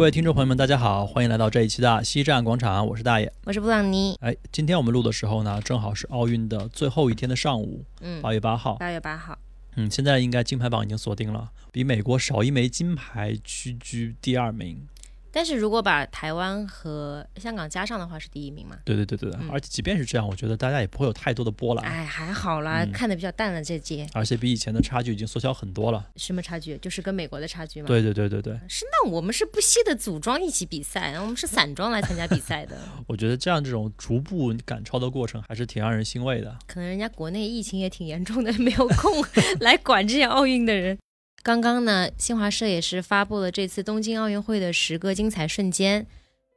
[0.00, 3.30] 各位听众朋友们，大家好，欢迎来到这一期的西站广场，我是大爷。
[3.44, 4.16] 我是布朗尼。
[4.22, 8.76] 哎，今天我们录的时候呢，正好是奥运的最后一天的上午，嗯，八月八号。
[8.76, 9.36] 八月八号，
[9.76, 14.88] 嗯，现在应该金牌榜已经锁定了，比美国少一枚金牌，屈居第二名。
[15.32, 18.76] 但是如果把台湾和香港加上的话，是第一名嘛？
[18.84, 24.06] 对对对对而且即便是这样，我觉得大家也不会有太多的波澜，哎，还好啦，嗯看的比较淡了这届。
[24.12, 26.04] 而且比以前的差距已经缩小很多了。
[26.16, 26.76] 什么差距？
[26.78, 32.76] 就是跟美国的差距嘛。，对对对对对，是那我们是不惜的组装一起比赛，我们是散装来参加比赛的。
[33.06, 36.56] 我觉得这样这种逐步赶超的过程还是挺让人欣慰的。
[36.66, 39.24] 可能人家国内疫情也挺严重的，没有空
[39.60, 40.98] 来管这些奥运的人。
[41.42, 46.06] 刚刚呢，新华社也是发布了这次东京奥运会的十个精彩瞬间。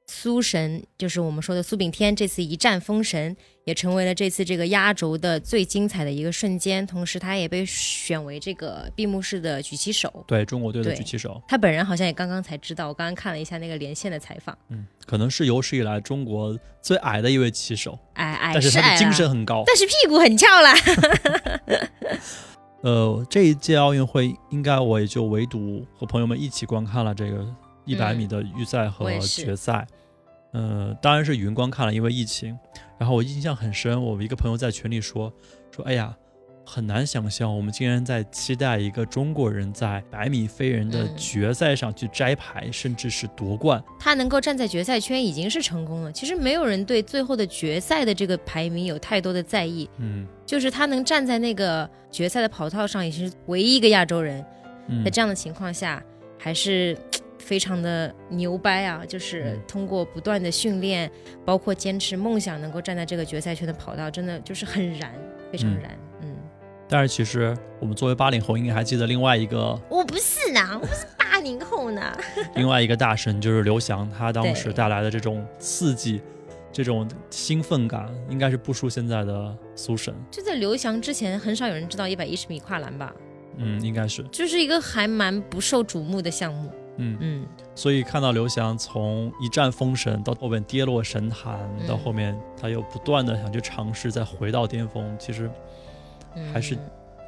[0.05, 6.85] 苏神就是我们说的苏炳添，这次一战封神，也成为了这次这个压轴的最精彩的一个瞬间。
[6.85, 10.25] 同时，他也被选为这个闭幕式的举旗手。
[10.27, 14.55] 对中国队的举旗手，他本人好像也刚刚才知道，我刚刚看了一下那个连线的采访。
[14.67, 19.63] 嗯，可能是有史以来中国最矮的一位旗手，矮矮，但是他的精神很高。
[19.65, 20.75] 但是屁股很翘啦。
[22.83, 27.45] 呃，这一届奥运会应该我也就唯独和朋友们一起观看了这个
[27.85, 29.87] 一百米的预赛和决赛。
[30.51, 32.57] 呃，当然是云观看了，因为疫情。
[32.97, 35.31] 然后我印象很深，我一个朋友在群里说
[35.71, 36.13] 说，哎呀，
[36.65, 43.83] 很难想象我们竟然在期待一个中国人在百米飞人的嗯决赛上去摘牌，甚至是夺冠。
[43.99, 46.11] 他能够站在决赛圈已经是成功了。
[46.11, 54.43] 其实没有人对最后的决赛的这个排名有太多的在意，嗯就是他能站在那个决赛的跑道上，也是唯一一个亚洲人。
[54.87, 56.03] 嗯在，这样的情况下，
[56.37, 56.97] 还是
[57.39, 59.05] 非常的牛掰啊！
[59.05, 61.09] 就是嗯通过不断的训练，
[61.45, 65.13] 包括坚持梦想，能够站在这个决赛圈的跑道，真的就是很燃，
[65.51, 65.91] 非常嗯燃。
[65.91, 66.12] 嗯，
[66.93, 72.15] 但是其实我们作为八零后，应该还记得另外一个我不是呢，我不是八零后呢。
[72.53, 76.21] 另外一个大神就是刘翔，他当时带来的这种刺激、
[76.71, 80.13] 这种兴奋感，应该是不输现在的苏神。
[80.29, 83.11] 就在刘翔之前，很少有人知道一百一十米跨栏吧，
[83.57, 86.69] 嗯，应该是，就是一个还蛮不受瞩目的项目。
[86.97, 95.49] 嗯，嗯，所以看到刘翔从一战封神到后面跌落神坛，嗯到后面他又不断的想去尝试再回到巅峰，其实
[96.53, 96.79] 还是嗯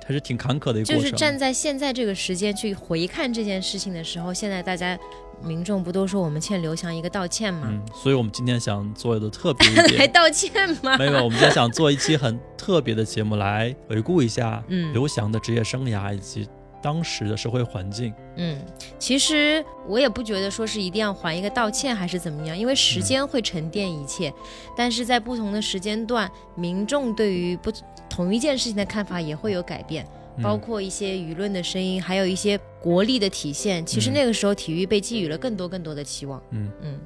[0.07, 1.01] 还是挺坎坷的一个过程。
[1.01, 4.97] 就是站在现在这个时间去回看这件事情的时候，现在大家
[5.43, 7.67] 民众不都说我们欠刘翔一个道歉吗？
[7.71, 10.95] 嗯，所以我们今天想做的特别一还点， 道歉吗？
[10.97, 16.47] 没有，我们今天想做一期很特别的节目来回顾一下嗯刘翔的职业生涯以及
[16.85, 18.13] 当时的社会环境。
[18.35, 18.59] 嗯，
[18.99, 24.31] 其实我也不觉得说是一定要还一个道歉还是怎么样，因为时间会沉淀一切，
[24.77, 27.71] 但是在不同的时间段，民众对于不
[28.07, 30.05] 同一件事情的看法也会有改变，
[30.37, 33.83] 嗯包括一些舆论的声音，还有一些国力的体现。
[33.83, 36.39] 其实嗯那个时候，体育被寄予了更多更多的期望。
[36.51, 36.99] 嗯，嗯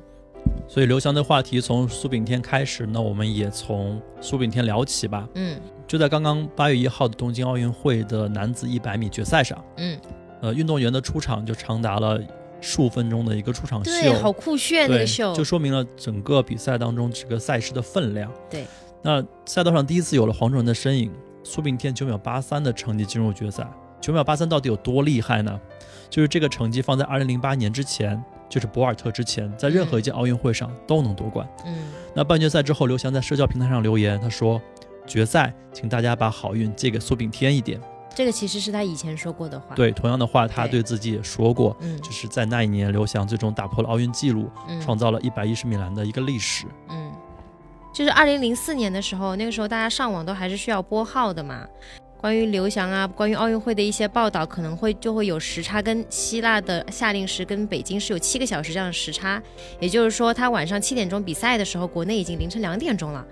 [0.67, 5.27] 所以刘翔的话题从苏炳添开始，那我们也从苏炳添聊起吧。
[5.35, 5.59] 嗯
[5.89, 9.99] 就在刚刚八月一号的东京奥运会的男子一百米决赛上，嗯，
[10.39, 12.21] 呃，运动员的出场就长达了
[12.61, 18.31] 数分钟的一个出场秀，对，好酷炫那对个秀，就说明了整个比赛当中这个赛事的分量。
[18.51, 18.67] 对，
[19.01, 21.11] 那赛道上第一次有了黄种人的身影，
[21.43, 23.67] 苏炳添九秒八三的成绩进入决赛。
[23.99, 25.59] 九秒八三到底有多厉害呢？
[26.07, 31.47] 就是这个成绩放在二零零八年之前，就是博尔特之前，在任何一届奥运会上都能夺冠。
[31.65, 31.75] 嗯
[32.13, 34.61] 那半决赛之后，刘翔在社交平台上留言，他说
[35.09, 37.81] ：“决赛，请大家把好运借给苏炳添一点。
[38.15, 46.65] 这个其实是他以前说过的话。，对，同样的话，他对对自己也说过，嗯就是在那一年，刘翔最终打破了奥运纪录，嗯创造了一百一十米栏的一个历史。
[46.89, 47.11] 嗯，
[47.93, 51.65] 就是二零零四年的时候，那个时候大家上网都还是需要拨号的嘛。
[52.19, 59.41] 关于刘翔啊，关于奥运会的一些报道，可能会就会有时差，跟希腊的夏令时跟北京是有七个小时这样的时差。
[59.79, 63.25] 也就是说，他晚上七点钟比赛的时候，国内已经凌晨两点钟了。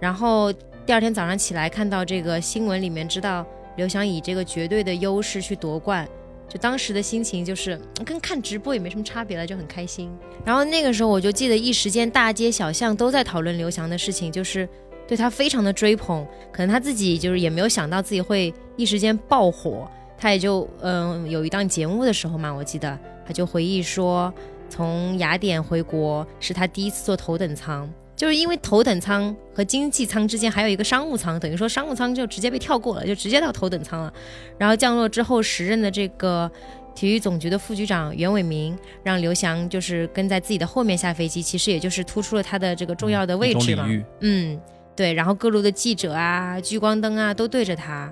[0.00, 0.52] 然后
[0.84, 3.46] 第二天早上起来看到这个新闻里面，知道
[3.76, 6.06] 刘翔以这个绝对的优势去夺冠，
[6.48, 10.10] 就当时的心情就是跟看直播也没什么差别了，就很开心。
[10.44, 14.68] 然后那个时候我就记得一时间大街小巷都在讨论刘翔的事情，就是
[15.06, 19.88] 对他非常的追捧，可能他自己就是也没有想到自己会一时间爆火。
[20.18, 24.32] 他也就嗯、有一档节目的时候嘛，我记得他就回忆说，
[24.68, 27.88] 从雅典回国是他第一次坐头等舱。
[28.22, 34.14] 就是因为头等舱和经济舱之间还有一个商务舱，等于说商务舱就直接被跳过了，就直接到头等舱了。
[34.56, 36.48] 然后降落之后，时任的这个
[36.94, 43.88] 体育总局的副局长袁伟民让刘翔就是跟在自己的后面下飞机，其实也就是突出了他的这个重要的位置嘛
[44.20, 44.56] 嗯，
[44.94, 45.12] 对。
[45.12, 48.08] 然后各路的记者啊、聚光灯啊都对着他，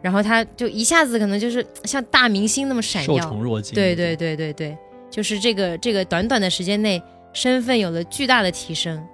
[0.00, 3.24] 然后他就一下子可能就是像大明星那么闪受耀。
[3.24, 3.74] 宠若惊。
[3.74, 4.78] 对对对对对，
[5.10, 7.02] 就是这个这个短短的时间内，
[7.32, 9.04] 身份有了巨大的提升。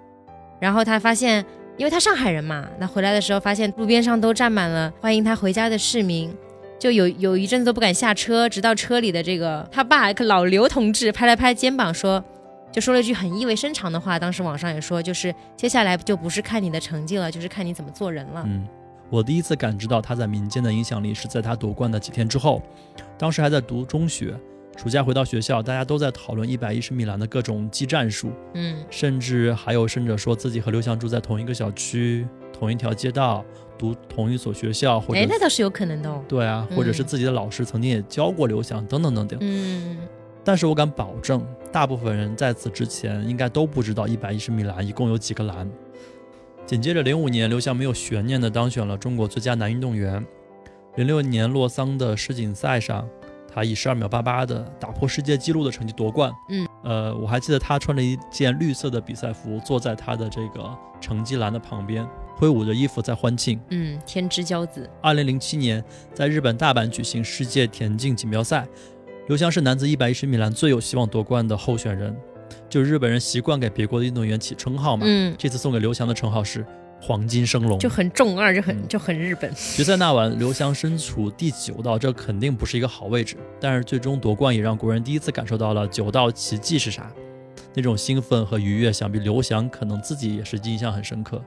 [0.65, 1.45] 然后他发现，
[1.77, 6.35] 因为他上海人嘛，那回来的时候发现路边上都站满了欢迎他回家的市民，
[6.79, 12.25] 就有有一阵子都不敢下车，直到车里的这个他爸老刘同志拍了拍肩膀说，
[12.73, 14.19] 就说了一句很意味深长的话。
[14.19, 18.43] 当时网上也说，就是接下来就不是看你的成绩了，就是看你怎么做人了。
[18.47, 18.67] 嗯，
[19.11, 22.63] 我第一次感知到他在民间的影响力是在他夺冠的几天之后，
[23.19, 24.35] 当时还在读中学。
[24.76, 33.44] 暑假回到学校，大家都在讨论一百一十米栏的各种技战术，嗯，甚至还有甚者说自己和刘翔住在同一个小区、同一条街道、
[33.79, 36.23] 读同一所学校，或者哎，那倒是有可能的哦。
[36.29, 39.38] 对啊，或者是自己的老师曾经也教过刘翔，等等等等。
[39.41, 39.97] 嗯，
[40.43, 45.70] 但是我敢保证，大部分人在此之前应该都不知道一百一十米栏一共有几个栏。
[46.67, 50.25] 紧接着，零五年刘翔没有悬念的当选了中国最佳男运动员。
[50.97, 53.09] 零六年洛桑的世锦赛上。
[53.55, 56.33] 他以十二秒八八的打破世界纪录的成绩夺冠。
[56.49, 60.69] 嗯，呃，我还记得他穿着一件绿色的比赛服，坐在他的这个
[61.01, 62.05] 成绩栏的旁边，
[62.37, 63.61] 挥舞着衣服在欢庆。
[63.69, 64.91] 嗯，天之骄子。
[65.01, 68.67] 二零零七年，在日本大阪举行世界田径锦标赛，
[69.29, 72.12] 刘翔是男子一百一十米栏最有希望夺冠的候选人。
[72.69, 76.67] 就日本人习惯给别国的运动员起称号嘛，嗯，这次送给刘翔的称号是。
[77.06, 79.53] 黄金升龙就很重二，就很就很日本。
[79.55, 83.37] 决赛那晚，刘翔身处第九道，这肯定不是一个好位置。
[83.61, 87.12] 但是最终夺冠也让国人第一次感受到了九道奇迹是啥，
[87.75, 91.43] 那种兴奋和愉悦，想必刘翔可能自己也是印象很深刻。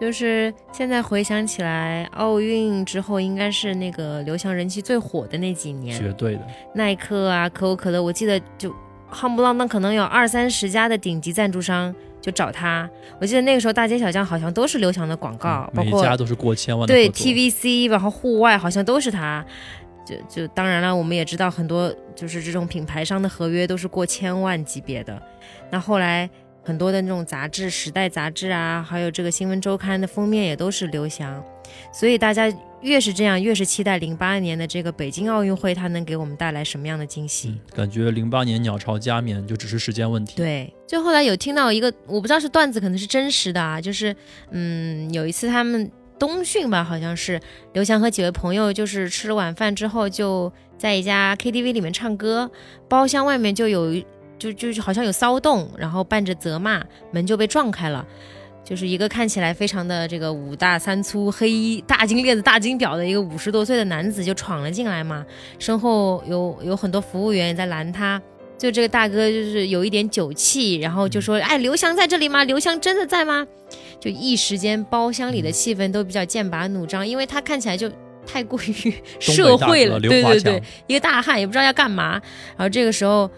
[0.00, 6.46] 就是现在回想起来，奥运之后应该是那个刘翔人气最火的那几年，绝对的。
[6.72, 8.72] 耐克啊，可口可乐，我记得就
[9.12, 11.94] 夯不啷当，可能有二三十家的顶级赞助商。
[12.20, 12.86] 就找他，
[13.20, 16.84] 我记得那个时候大街小巷好像都是刘翔的广告，每家都是过千万。
[16.84, 19.42] 对，TVC，然后户外好像都是他。
[20.04, 25.22] 就就当然了，我们也知道很多就是这种品牌商的合约都是过千万级别的。
[25.70, 26.28] 那后来
[26.64, 31.42] 很多的那种杂志，《时代》杂志啊，还有这个《新闻周刊》的封面也都是刘翔，
[31.92, 32.52] 所以大家。
[32.80, 37.60] 越是这样，越是期待零八年的这个北京奥运会，它能给我们带来什么样的惊喜？
[37.74, 40.36] 感觉零八年鸟巢加冕就只是时间问题。
[40.36, 44.14] 对，就后来有听到一个，我不知道是段子，可能是真实的啊，就是，
[44.52, 47.40] 嗯，有一次他们冬训吧，好像是
[47.72, 52.50] 刘翔和几位朋友，就是吃了晚饭之后，就在一家 KTV 里面唱歌，
[52.88, 54.00] 包厢外面就有，
[54.38, 58.06] 就就好像有骚动，然后伴着责骂，门就被撞开了。
[58.64, 65.24] 就是一个看起来非常的这个五大三粗、黑衣大金链子、大金表的一个五十多岁的男子就闯了进来嘛，
[65.58, 68.20] 身后有有很多服务员也在拦他，
[68.58, 72.44] 就这个大哥就是有一点酒气，然后就说：“哎，刘翔在这里吗？
[72.44, 73.46] 刘翔真的在吗？”
[73.98, 77.90] 就一时间包厢里的气氛都比较剑拔弩张，因为他看起来就
[78.26, 82.20] 太过于社会了，对对对，一个大汉也不知道要干嘛，
[82.56, 83.30] 然后这个时候。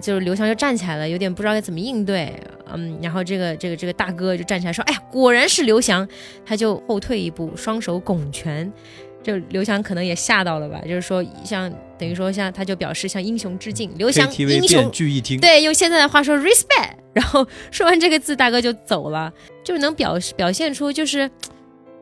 [0.00, 2.32] 就是刘翔就站起来了，有点不知道该怎么应对，
[2.72, 6.06] 嗯，然后这个这个这个大哥就站起来说：“哎呀，果然是刘翔。”
[6.44, 8.72] 他就后退一步，双手拱拳，
[9.22, 19.32] 就刘翔可能也吓到了吧，就是说像等于说像他就表示向英雄致敬，刘翔英雄聚一听，对，用现在的话说 respect，然后说完这个字，大哥就走了，
[19.64, 21.30] 就能表示表现出就是。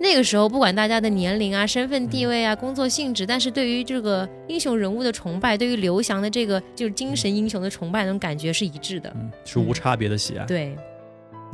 [0.04, 9.10] 那个时候，不管大家的年龄啊、身份地位啊、工作性质，但是对于这个英雄人物的崇拜，对于刘翔的这个就是精神英雄的崇拜，那种感觉是一致的，
[9.46, 10.44] 是无差别的喜爱。
[10.44, 10.76] 对。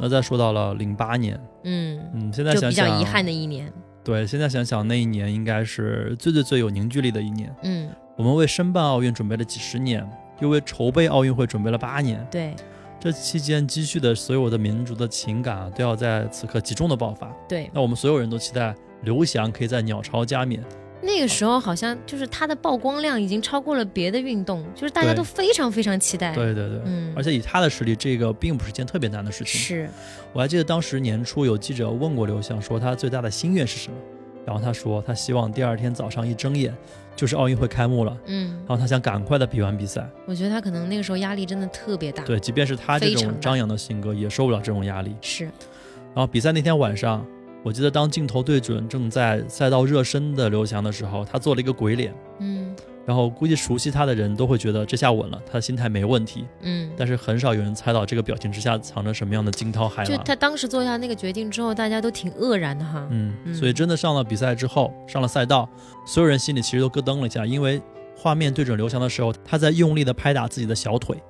[0.00, 3.72] 那再说到了零八年，嗯嗯，现在想想比较遗憾的一年。
[4.02, 7.54] 对，现在想想那一年应该是最最最有凝聚力的一年。
[7.62, 10.04] 嗯，我们为申办奥运准备了几十年，
[10.40, 12.26] 又为筹备奥运会准备了八年。
[12.30, 12.52] 对。
[13.00, 17.34] 这期间积蓄的所有的民族的情感啊，都要在此刻集中的爆发。
[17.48, 20.62] 对，那我们所有人都期待刘翔可以在鸟巢加冕。
[21.02, 26.34] 那个时候好像就是他的曝光量已经超过了别的运动，就是大家都非常非常期待。
[26.34, 29.58] 对对对，嗯，而且以他的实力，这个并不是件特别难的事情。
[29.58, 29.88] 是，
[30.34, 33.96] 我还记得当时年初有记者问过刘翔，说他最大的心愿是什么，
[34.44, 36.76] 然后他说他希望第二天早上一睁眼。
[37.20, 40.08] 就是奥运会开幕了，嗯，然后他想赶快的比完比赛。
[40.24, 42.24] 我觉得他可能那个时候压力真的特别大。
[42.24, 45.14] 对，即便是他这种张扬的性格，也受不了这种压力。
[45.20, 45.44] 是。
[45.44, 47.22] 然后比赛那天晚上，
[47.62, 52.74] 我记得当镜头对准正在赛道热身的刘翔的时候，他做了一个鬼脸，嗯。
[53.10, 56.46] 然后估计熟悉他的人都会觉得这下稳了，他的心态没问题。
[56.60, 60.04] 嗯，但是很少有人猜到这个表情之下藏着什么样的惊涛骇浪。
[60.04, 63.04] 就他当时做下那个决定之后，大家都挺愕然的哈。
[63.10, 65.68] 嗯，所以真的上了比赛之后，上了赛道，
[66.06, 67.82] 所有人心里其实都咯噔了一下，因为
[68.16, 71.20] 画面对准刘翔的时候，他在用力的拍打自己的小腿，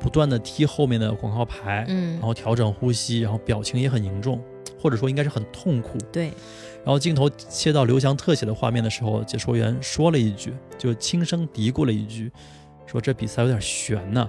[0.00, 4.42] 不断的踢后面的广告牌，嗯，然后调整呼吸，然后表情也很凝重，
[4.80, 5.98] 或者说应该是很痛苦。
[6.10, 6.30] 对。
[6.86, 12.30] 然后镜头切到刘翔特写的画面的时候，解说员说了一句，就轻声嘀咕了一句
[12.86, 14.28] ：“说这比赛有点悬呢。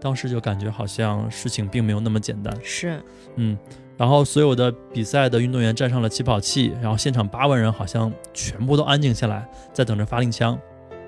[0.00, 2.56] 当时就感觉好像事情并没有那么简单。
[2.62, 3.02] 是，
[3.34, 3.58] 嗯，
[3.96, 10.56] 然后所有的比赛的运动员站上了起跑器，然后现场八万人好像全部都安静下来，在等着发令枪。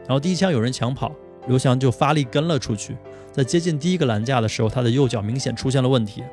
[0.00, 1.12] 然后第一枪有人抢跑，
[1.46, 2.96] 刘翔就发力跟了出去，
[3.30, 6.24] 在接近第一个栏架的时候，他的右脚明显出现了问题，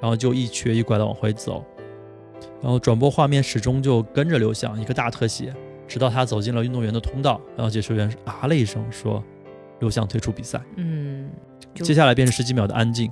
[0.00, 1.64] 然后就一瘸一拐的往回走。
[2.62, 5.54] 然后转播画面始终就跟着刘翔一个大特写，
[5.88, 9.22] 直到他走进了运动员的通道，然后解说员啊了一声说
[9.80, 11.30] ：“刘翔退出比赛。”嗯，
[11.74, 13.10] 接下来便是十几秒的安静，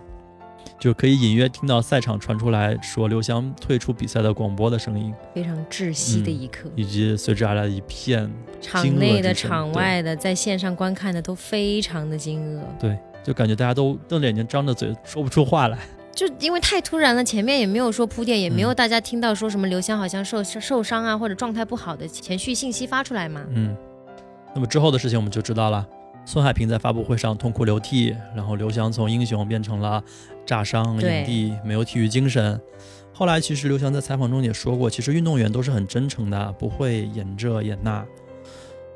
[0.78, 6.68] 就可以隐约听到赛场传出来说刘翔退出比赛的广播的声音，非常窒息的一刻。
[6.76, 15.78] 以及随之而来的一片场内的、场外的，在线上观看的都非常的惊愕，对，就感觉大家都瞪着眼睛、张着嘴，说不出话来。
[16.18, 23.40] 就因为太突然了，前面也没有说铺垫，也没有嗯大家听到说什么刘翔好像受受伤啊或者状态不好的前续信息发出来嘛。
[23.50, 23.76] 嗯，
[24.52, 25.86] 那么之后的事情我们就知道了。
[26.24, 30.02] 孙海平在发布会上痛哭流涕，然后刘翔从英雄变成了
[30.44, 32.60] 炸伤影帝，没有体育精神。
[33.12, 38.04] 后来其实刘翔在采访中也说过，其实运动员都是很真诚的，不会演这演那。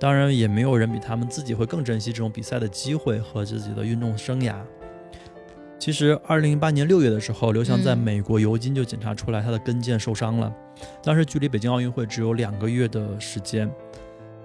[0.01, 4.57] 当然，也没有人比他们自己会更珍惜这种比赛的机会和自己的运动生涯。
[5.83, 10.55] 其实，二零零八年六月的时候，刘翔在嗯美国尤金就检查出来他的跟腱受伤了。
[11.03, 13.69] 当时距离北京奥运会只有两个月的时间。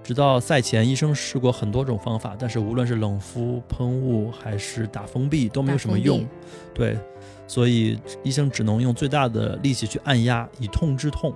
[0.04, 6.28] 直到赛前，医生试过很多种方法，但是无论是冷敷、喷雾还是打封闭都没有什么用。
[6.74, 6.98] 对，
[7.46, 11.32] 所以医生只能用最大的力气去按压，以痛治痛。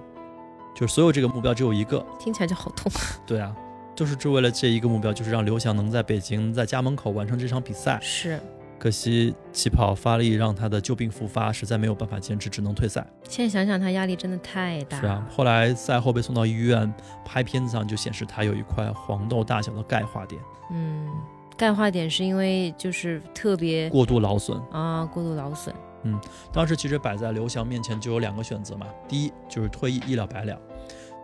[0.76, 2.92] 就是所有这个目标只有一个，听起来就好痛。
[3.28, 3.56] 对啊，
[3.94, 8.00] 就是只为了这一个目标，就是让刘翔能在北京在家门口完成这场比赛。
[8.02, 8.40] 是，
[8.82, 13.06] 可惜起跑发力让他的旧病复发，实在没有办法坚持，只能退赛。
[13.30, 15.00] 现在想想他压力真的太大。
[15.00, 16.92] 是啊，后来赛后被送到医院，
[17.24, 21.08] 拍片子上就显示他有一块黄豆大小的钙化点，嗯，
[21.56, 24.60] 钙化点是因为就是特别过度劳损。
[24.72, 25.76] 啊过度劳损。
[26.02, 26.20] 嗯
[26.52, 30.60] 当时其实摆在刘翔面前就有两个选择嘛，第一就是退役一了百了，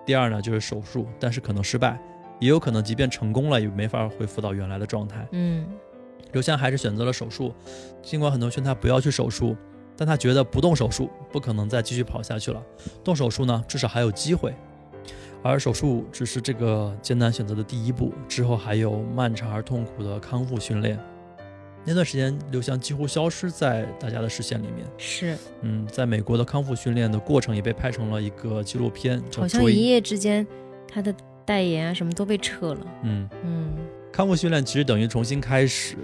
[0.05, 1.99] 第二呢就是手术，但是可能失败，
[2.39, 5.27] 也有可能即便成功了也没法恢复到原来的状态。
[5.31, 5.65] 嗯，
[6.33, 7.53] 刘翔还是选择了手术，
[8.01, 9.55] 尽管很多人劝他不要去手术，
[9.95, 12.61] 但他觉得不动手术不可能再继续跑下去了，
[13.03, 14.53] 动手术呢至少还有机会。
[15.43, 20.99] 而手术只是这个艰难选择的第一步，之后还有漫长而痛苦的康复训练。
[21.85, 24.85] 那段时间，刘翔几乎消失在大家的视线里面。
[24.97, 29.67] 是，嗯，在美国的康复训练的过程也被拍成了一个纪录片，好像一》。
[29.69, 30.45] 夜之间
[30.91, 31.15] 他的
[31.45, 32.87] 代言啊什么都被撤了。
[33.03, 33.76] 嗯，嗯，
[34.11, 35.97] 康复训练其实等于重新开始。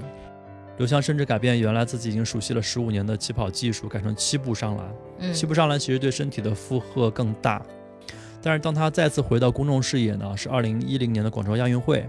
[0.78, 4.96] 刘翔甚至改变原来自己已经熟悉了十五年的起跑技术，改成七步上篮。
[5.20, 7.64] 嗯七步上篮其实对身体的负荷更大，
[8.42, 12.04] 但是当他再次回到公众视野呢，是二零一零年的广州亚运会，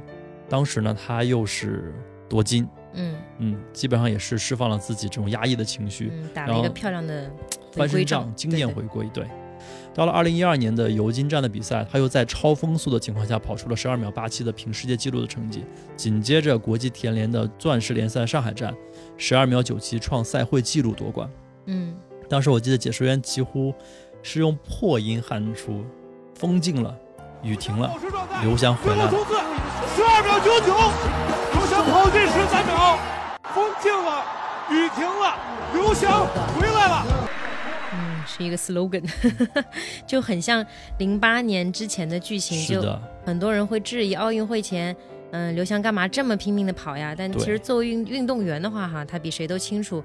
[0.49, 1.95] 当时呢他又是
[2.27, 7.31] 夺金，嗯嗯，基本上也是释放了自己这种压抑的情绪，嗯，打了一个漂亮的
[7.73, 9.11] 翻身仗仗，经验对回归。
[9.13, 9.27] 对，
[9.95, 15.65] 到了二零一二年的尤金站的比赛，他又在超风速的情况下跑出了十二秒八七的平世界纪录的成绩。
[15.97, 18.75] 紧接着国际田联的钻石联赛上海站，
[19.17, 21.29] 十二秒九七创赛会纪录夺冠。
[21.67, 21.95] 嗯，
[22.29, 23.73] 当时我记得解说员几乎
[24.23, 25.85] 是用破音喊出
[26.35, 26.95] ：“风静了，
[27.43, 27.93] 雨停了，
[28.43, 29.11] 刘翔回来了。
[29.95, 30.75] 十二秒九九，
[31.53, 32.99] 刘翔跑进十三秒，
[33.55, 34.25] 风静了，
[34.71, 35.39] 雨停了，
[35.73, 36.27] 刘翔
[36.59, 37.07] 回来了。
[38.25, 39.05] 嗯，是一个 slogan，
[40.07, 40.65] 就很像
[40.99, 44.95] 零八年之前的剧”情，就，很多人会质疑奥运会前，
[45.33, 47.15] 嗯，刘翔干嘛这么拼命的跑呀？
[47.17, 50.03] 但其实作为运运动员的话，哈，他比谁都清楚，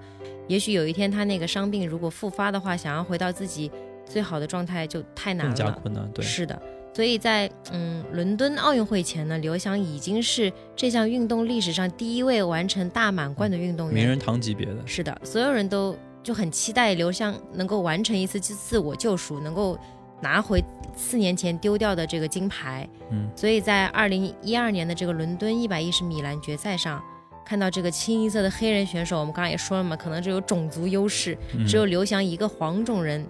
[0.48, 3.72] 也许有一天他那个伤病如果复发的话，想要回到自己
[4.06, 5.80] 最好的状态就太难更加了。
[5.82, 6.10] 困难。
[6.12, 6.60] 对，是的，
[6.94, 13.96] 所以在嗯伦敦奥运会前呢，刘翔已经是这项运动历史上第一位完成大满贯的运动员。
[13.96, 14.78] 名人堂级别的。
[14.86, 15.96] 是的，所有人都
[16.30, 19.76] 就很期待刘翔能够完成一次自自我救赎，能够
[20.22, 20.64] 拿回
[20.96, 22.88] 四年前丢掉的这个金牌。
[23.10, 27.02] 嗯，所以在二零一二年的这个伦敦一百一十米栏决赛上，
[27.44, 33.26] 看到这个清一色的黑人选手，我们刚刚也说了嘛，可能只有种族优势，嗯只有刘翔一个黄种人，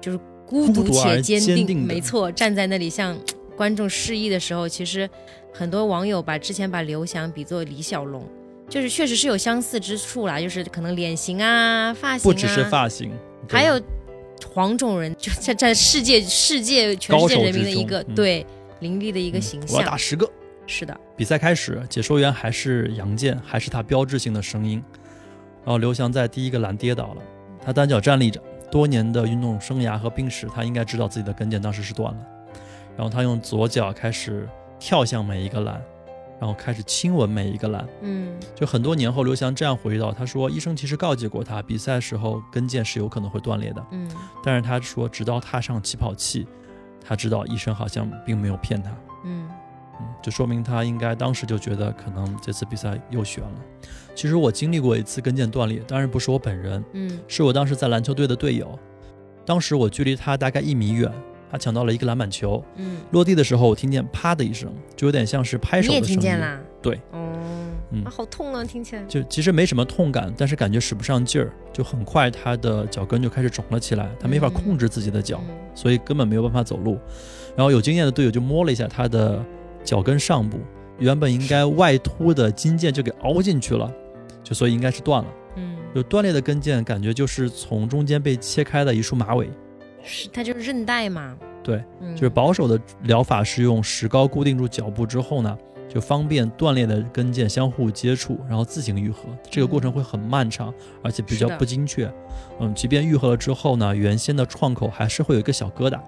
[0.00, 3.14] 就是孤独且坚定，坚定没错，站在那里向
[3.54, 5.06] 观众示意的时候，其实
[5.52, 8.26] 很多网友把之前把刘翔比作李小龙。
[8.70, 13.12] 就是确实是有相似之处啦，就是可能脸型啊、发型啊，不只是发型，
[13.48, 13.78] 还有
[14.54, 18.46] 黄种人，就在在世界世界全世界人民的一个对
[18.78, 19.96] 凌厉的一个嗯形我要打。
[19.96, 20.30] 十个。
[20.66, 24.80] 是的，比赛开始，解说员还是杨健，还是他标志性的声音。
[25.64, 27.22] 然后刘翔在第一个栏跌倒了，
[27.64, 32.20] 他单脚站立着，多年的运动生涯和病史，他应该知道自己的跟腱当时是断了。
[32.96, 34.48] 然后他用左脚开始
[34.78, 35.82] 跳向每一个栏，
[36.40, 37.86] 然后开始亲吻每一个篮。
[38.00, 44.10] 嗯就很多年后，刘翔这样回忆到，他说医生其实告诫过他，比赛时候跟腱是有可能会断裂的，嗯
[44.42, 46.46] 但是他说直到踏上起跑器，
[47.04, 48.90] 他知道医生好像并没有骗他。
[49.24, 49.48] 嗯
[50.00, 53.60] 嗯，就说明他应该当时就觉得可能这次比赛又悬了。
[54.14, 58.78] 其实我经历过一次跟腱断裂，当然不是我本人，嗯是我当时在篮球队的队友。
[59.46, 61.12] 当时我距离他大概一米远，
[61.50, 66.14] 他抢到了一个篮板球，嗯，落地的时候我听见啪的一声，就有点像是拍手的声音。
[66.14, 66.60] 听见啦？
[66.80, 67.28] 对，哦，
[67.90, 69.02] 嗯啊，好痛啊，听起来。
[69.04, 76.98] 就其实没什么痛感，但是感觉使不上劲儿，就很快他的脚跟就开始肿了起来，他没法嗯控制自己的脚，嗯所以根本没有办法走路。
[77.56, 79.44] 然后有经验的队友就摸了一下他的
[79.82, 80.58] 脚跟上部，
[80.98, 83.92] 原本应该外凸的筋腱就给凹进去了，
[84.44, 85.28] 就所以应该是断了。
[85.56, 89.50] 嗯，有断裂的跟腱，感觉就是从中间被切开的一束马尾。
[90.02, 91.36] 是它就是韧带嘛。
[91.62, 99.24] 对，嗯，就是保守的疗法是用石膏固定住脚部之后呢，就方便断裂的跟腱相互接触，然后自行愈合。
[99.50, 102.10] 这个过程会很漫长，而且比较不精确。
[102.60, 106.00] 嗯，即便愈合了之后呢，原先的创口还是会有一个小疙瘩。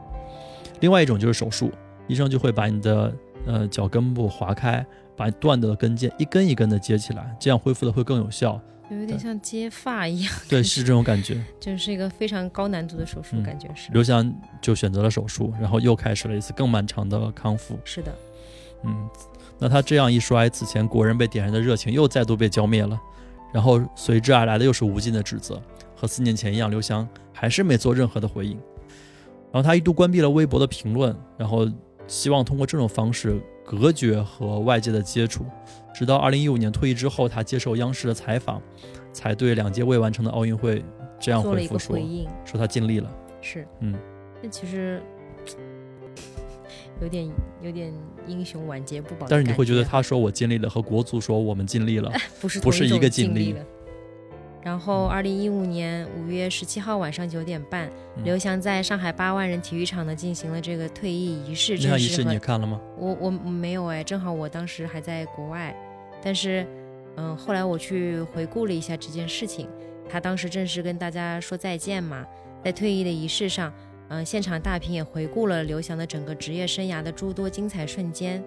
[0.80, 1.70] 另外一种就是手术，
[2.08, 3.14] 医生就会把你的
[3.46, 4.84] 呃脚跟部划开，
[5.14, 8.58] 把断的跟腱一根一根的接起来，这样恢复的会更有效。
[9.00, 11.42] 有点像接发一样，对，是这种感觉。
[11.60, 13.90] 就是一个非常高难度的手术，嗯感觉是。
[13.92, 17.78] 刘翔就选择了手术，然后又开始了一次更漫长的康复。
[17.84, 18.14] 是的，
[18.84, 19.08] 嗯，
[19.58, 23.00] 那他这样一摔，此前国人被点燃的热情又再度被浇灭了，
[23.52, 25.60] 然后随之而来的又是无尽的指责。
[25.94, 28.58] 和四年前一样，刘翔还是没做任何的回应。
[29.52, 31.70] 然后他一度关闭了微博的评论，然后
[32.06, 35.44] 希望通过这种方式隔绝和外界的接触。
[35.94, 38.60] 直到二零一五年退役之后，他接受央视的采访，
[39.12, 40.82] 才对两届未完成的奥运会
[41.20, 43.10] 这样回复说回：“，说他尽力了。
[43.40, 43.94] 是，嗯，
[44.42, 45.02] 那其实
[47.00, 47.92] 有点有点
[48.26, 52.10] 英雄晚节不保但是你会觉得他说我尽力了，和国足说我们尽力了，
[52.40, 53.54] 不是不是一个尽力。
[54.64, 61.76] 然后，二零一五年五月十七号晚上九点半，嗯刘翔在上海八万人体育场呢进行了这个退役仪式。
[61.76, 62.80] 这场仪式你也看了吗？
[62.96, 65.74] 我我没有哎，正好我当时还在国外，
[66.22, 66.64] 但是，
[67.16, 69.68] 嗯，后来我去回顾了一下这件事情，
[70.08, 72.24] 他当时正式跟大家说再见嘛，
[72.64, 73.72] 在退役的仪式上，
[74.10, 78.40] 嗯，现场大屏也回顾了刘翔的整个职业生涯的诸多精彩瞬间。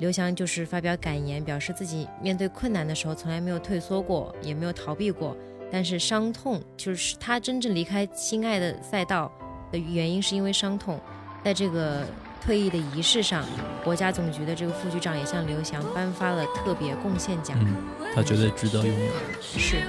[0.00, 5.36] 刘翔就是发表感言，表示自己面对困难的时候从来没有退缩过，也没有逃避过。
[5.70, 9.30] 但是伤痛就是他真正离开心爱的赛道
[9.70, 10.98] 的原因，是因为伤痛。
[11.44, 12.06] 在这个
[12.42, 13.44] 退役的仪式上，
[13.84, 17.58] 国家总局的这个副局长也向刘翔颁发了特别贡献奖。
[17.60, 17.76] 嗯，
[18.14, 19.12] 他觉得值得拥有。
[19.42, 19.82] 是，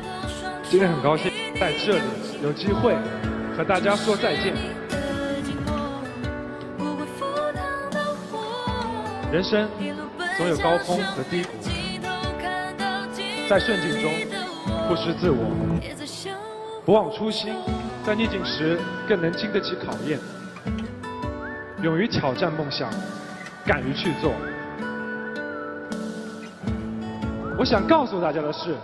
[0.70, 2.04] 今天很高兴在这里
[2.44, 2.98] 有机会
[3.56, 4.54] 和大家说再见。
[9.32, 9.70] 人生
[10.38, 11.50] 总有高峰和低谷，
[13.50, 14.12] 在顺境中
[14.88, 15.46] 不失自我，
[16.86, 17.54] 不忘初心，
[18.04, 20.20] 在逆境时更能经得起考验，
[21.84, 22.90] 勇于挑战梦想，
[23.66, 24.34] 敢于去做。
[27.60, 28.76] 我想告诉大家的是，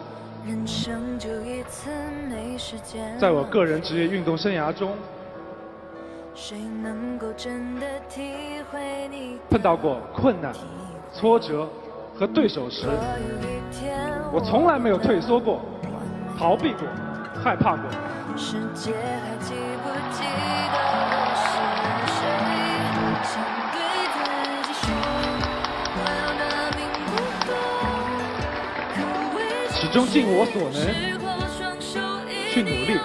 [0.45, 1.89] 人生就一次
[2.29, 3.17] 没时间。
[3.17, 4.95] 在我个人职业运动生涯中，
[6.35, 9.09] 谁能够真的体会
[9.49, 10.53] 碰到过困难、
[11.13, 11.67] 挫折
[12.17, 12.87] 和对手时，
[14.31, 15.61] 我从来没有退缩过、
[16.37, 16.87] 逃避过、
[17.43, 17.89] 害怕过。
[18.35, 20.23] 世界还记不记
[20.73, 20.77] 得
[21.35, 21.47] 是
[22.13, 22.19] 谁，
[29.81, 30.77] 始终尽我所能
[32.51, 32.99] 去努力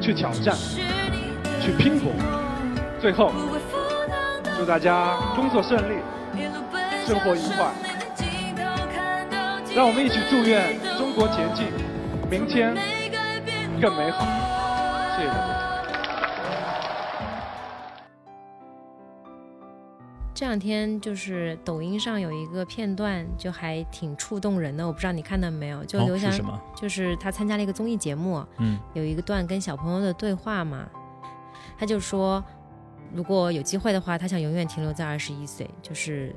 [0.00, 0.54] 去挑战、
[1.60, 2.12] 去拼搏。
[3.00, 3.32] 最后，
[4.56, 5.96] 祝大家工作顺利，
[7.06, 7.70] 生活愉快
[9.76, 11.66] 让我们一起祝愿中国前进
[12.30, 12.74] 明天
[13.78, 14.24] 更美好。
[15.14, 15.84] 谢谢大家。
[20.32, 25.84] 这两天就是抖音上有一个片段，就还挺触动人的，我不知道你看到没有？
[25.84, 26.32] 就哦刘翔？
[26.74, 30.88] 就是他参加了一个综艺节目，嗯有一个段跟小朋友的对话嘛，
[31.76, 32.42] 他就说，
[33.12, 36.34] 如果有机会的话，他想永远停留在二十一岁，就是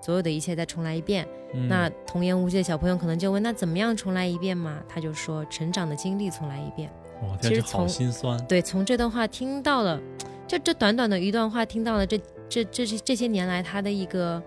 [0.00, 1.26] 所有的一切再重来一遍。
[1.52, 4.80] 嗯那童言无忌的小朋友可能就问，那怎么样重来一遍嘛？
[4.88, 6.88] 他就说，成长的经历重来一遍。
[7.22, 8.38] 哇，其实好从心酸。
[8.46, 10.00] 对，从这段话听到了，
[10.46, 12.16] 就这短短的一段话，听到了这
[12.48, 14.40] 这这这这些年来他的一个，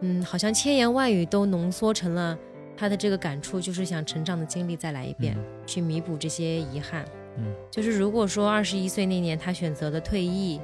[0.00, 2.38] 嗯，好像千言万语都浓缩成了
[2.76, 7.04] 他的这个感触，就是想成长的经历再来一遍，嗯去弥补这些遗憾。
[7.38, 10.60] 嗯，就是如果说二十一岁那年他选择了退役，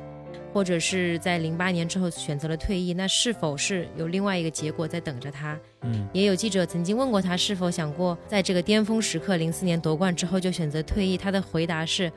[0.52, 5.58] 或者是在零八年之后选择了退役，那是否是有另外一个结果在等着他？
[5.82, 11.16] 嗯也有记者曾经问过他是否想过在这个巅峰时刻，零四年夺冠之后就选择退役。
[11.16, 12.10] 他的回答是：“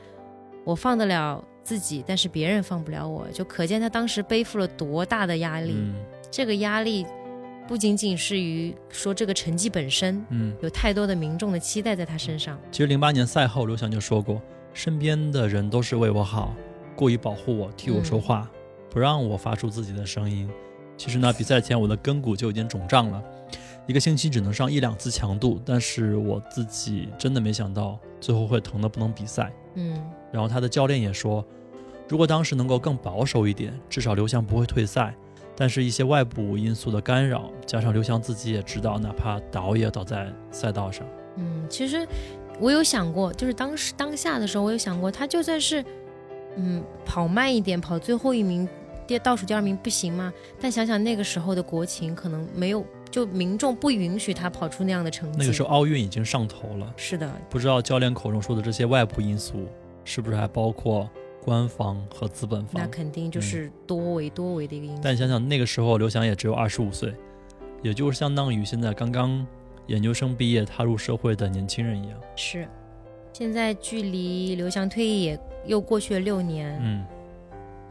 [0.64, 5.72] 我放得了自己，但是别人放不了我。”就可见他当时背负了多大的压力。
[5.76, 5.94] 嗯
[6.30, 7.06] 这个压力
[7.66, 12.58] 不仅仅是于说这个成绩本身，嗯，有太多的民众的期待在他身上。
[12.70, 14.40] 其实零八年赛后，刘翔就说过，
[14.74, 16.54] 身边的人都是为我好，
[16.96, 18.50] 故意保护我，替我说话，
[18.90, 20.50] 不让我发出自己的声音。
[20.96, 23.22] 其实呢，比赛前我的根骨就已经肿胀了，
[23.86, 29.52] 一个星期只能上一两次强度，但是我自己真的没想到最后会疼得不能比赛。
[29.74, 31.44] 嗯然后他的教练也说，
[32.08, 35.14] 如果当时能够更保守一点，至少刘翔不会退赛。
[35.58, 41.06] 但是，一些外部因素的干扰，加上刘翔自己也知道，哪怕倒也倒在赛道上。
[41.36, 42.06] 嗯，其实
[42.60, 45.82] 我有想过，就是当时当下的时候，我有想过，他就算是
[46.56, 48.68] 嗯跑慢一点，跑最后一名，
[49.06, 50.32] 第倒数第二名不行吗？
[50.60, 55.38] 但想想那个时候的国情，可能没有，就民众不允许他跑出那样的成绩。
[55.38, 59.66] 那个时候奥运已经上头了，是的，不知道教练口中说的这些外部因素，
[60.04, 61.08] 是不是还包括
[61.44, 62.82] 官方和资本方？
[62.82, 65.00] 那肯定就是多维多维的一个因素。
[65.04, 67.14] 但想想那个时候，刘翔也只有二十五岁，
[67.82, 69.46] 也就是相当于现在刚刚
[69.86, 72.18] 研究生毕业踏入社会的年轻人一样。
[72.34, 72.66] 是，
[73.32, 77.04] 现在距离刘翔退役也又过去了六年，嗯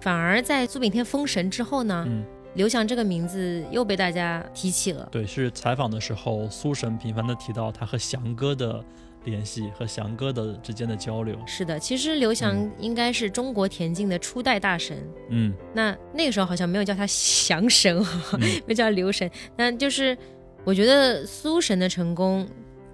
[0.02, 5.08] 反而在苏炳添封神之后呢，嗯，刘翔这个名字又被大家提起了。
[5.12, 8.84] 对，是采访的时候，苏神频繁的提到他和翔哥的
[9.24, 11.36] 联系和翔哥的之间的交流。
[11.48, 14.96] 是的，其实刘翔嗯应该是中国田径的初代大神。
[15.30, 17.98] 嗯那那个时候好像没有叫他翔神
[18.38, 19.28] 没有叫刘神。
[19.58, 20.16] 那就是
[20.64, 22.48] 我觉得苏神的成功，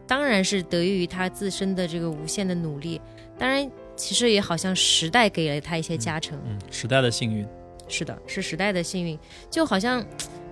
[0.07, 3.01] 当然是得益于他自身的这个无限的努力。
[3.37, 3.69] 当然，
[4.01, 6.35] 其实也好像时代给了他一些加成。
[6.47, 7.47] 嗯，时代的幸运。
[7.87, 10.03] 是的，是时代的幸运，就好像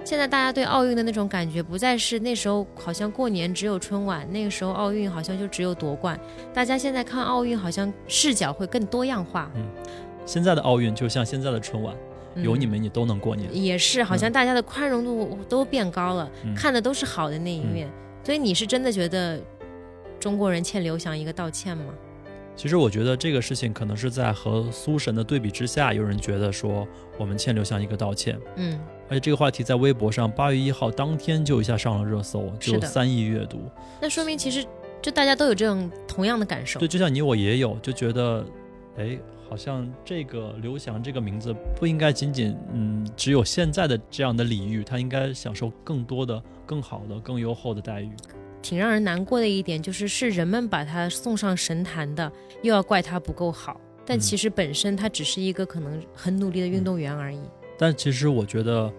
[0.04, 6.20] 现在大家对奥运的那种感觉，不再是那时候好像过年只有春晚，那个时候奥运好像就只有夺冠。
[6.54, 9.52] 大家现在看奥运，好像视角会更多样化。
[9.56, 9.66] 嗯
[10.26, 11.96] 现在的奥运就像现在的春晚，
[12.36, 13.50] 嗯有你们你都能过年。
[13.52, 17.90] 也是，好像大家的宽容度都变高了，嗯看的都是好的那一面。
[18.24, 19.42] 所以你是真的觉得
[20.20, 21.94] 中国人欠刘翔一个道歉吗？
[22.60, 26.86] 其实我觉得这个事情可能是在和苏神的对比之下，有人觉得说
[27.18, 28.38] 我们欠刘翔一个道歉。
[28.58, 33.62] 嗯，而且这个话题在微博上八月一号当天就一下上了热搜，就三亿阅读。
[34.02, 34.66] 那说明其实
[35.02, 36.88] 就大家都有这种同样的感受对，。
[36.90, 38.46] 就像你我也有，就觉得，
[38.98, 39.18] 哎，
[39.50, 48.12] 好像这个刘翔这个名字不应该仅仅嗯只有现在的这样的礼遇，他应该享受更多的、更好的、更优厚的待遇。
[48.62, 53.80] 挺让人难过的一点就是，是人们把他送上神坛的，又要怪他不够好。
[54.06, 57.40] 但嗯其实本身他只是一个可能很努力的运动员而已。
[57.78, 58.92] 但其实我觉得，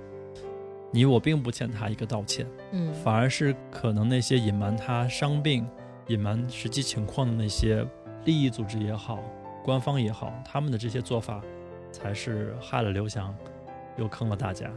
[0.93, 5.67] 你我并不欠他一个道歉，嗯，反而是可能那些隐瞒他伤病、
[6.07, 7.85] 隐瞒实际情况的那些
[8.25, 9.19] 利益组织也好、
[9.65, 11.43] 官方也好，他们的这些做法，
[11.93, 13.35] 才是害了刘翔，
[13.99, 14.71] 又坑了大家。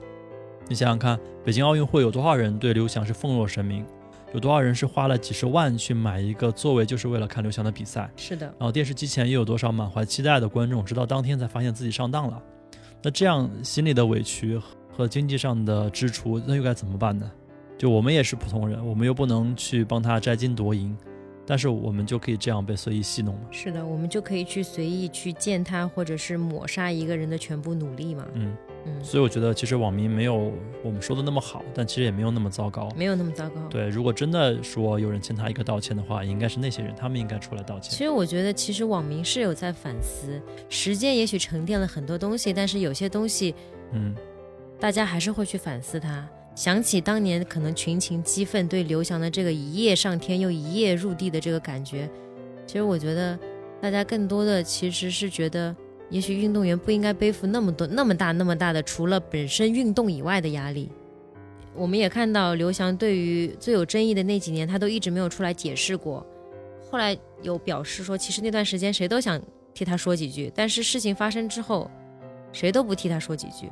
[0.68, 3.86] 你想想看，北京奥运会有多少人对刘翔是奉若神明？
[4.34, 8.10] 有多少人是花了几十万去买一个座位，就是为了看刘翔的比赛？
[8.16, 12.42] 是的，然后电视机前又有多少满怀期待的观众，直到当天才发现自己上当了？
[13.02, 14.60] 那这样心里的委屈
[14.92, 17.32] 和经济上的支出，那又该怎么办呢？
[17.78, 20.98] 就我们也是普通人，我们又不能去帮他摘金夺银，
[21.46, 23.42] 但是我们就可以这样被随意戏弄吗？
[23.52, 28.26] 是的，我们就可以去随意去践踏或者是抹杀一个人的全部努力嘛。
[28.34, 30.52] 嗯，嗯，所以我觉得其实网民没有
[30.84, 32.90] 我们说的那么好，但其实也没有那么糟糕。
[32.96, 33.62] 没有那么糟糕。
[33.70, 37.92] 对，如果真的说有人欠他一个道歉的话，应该是那些人，他们应该出来道歉。
[37.92, 43.56] 其实我觉得，其实网民是有在反思，时间也许沉淀了很多东西，但是有些东西
[43.92, 44.16] 嗯
[44.80, 46.28] 大家还是会去反思它。
[46.56, 52.08] 想起当年可能群情激愤对刘翔的这个一夜上天又一夜入地的这个感觉，
[52.68, 53.40] 其实我觉得
[53.82, 55.76] 大家更多的其实是觉得，
[56.14, 60.88] 也许运动员不应该背负那么多、那么大、那么大的除了本身运动以外的压力。
[61.74, 66.24] 我们也看到刘翔对于最有争议的那几年，他都一直没有出来解释过。
[66.88, 69.42] 后来有表示说，其实那段时间谁都想
[69.74, 71.90] 替他说几句，但是事情发生之后，
[72.52, 73.68] 谁都不替他说几句。